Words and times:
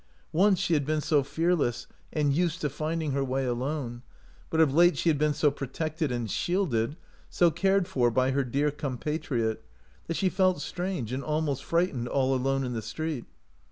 Once 0.33 0.57
she 0.57 0.73
had 0.73 0.83
been 0.83 0.99
so 0.99 1.21
fearless 1.21 1.85
and 2.11 2.33
used 2.33 2.59
to 2.59 2.71
finding 2.71 3.11
her 3.11 3.23
way 3.23 3.45
alone; 3.45 4.01
but 4.49 4.59
of 4.59 4.73
late 4.73 4.97
she 4.97 5.09
had 5.09 5.17
been 5.19 5.31
so 5.35 5.51
protected 5.51 6.11
and 6.11 6.31
shielded, 6.31 6.97
so 7.29 7.51
cared 7.51 7.87
for 7.87 8.09
by 8.09 8.31
her 8.31 8.43
dear 8.43 8.71
compatriot, 8.71 9.63
that 10.07 10.17
she 10.17 10.27
felt 10.27 10.59
strange 10.59 11.13
and 11.13 11.23
almost 11.23 11.63
frightened 11.63 12.07
all 12.07 12.33
alone 12.33 12.63
in 12.63 12.73
the 12.73 12.81
street. 12.81 13.25